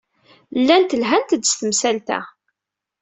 [0.59, 2.19] Llant lhant-d s temsalt-a.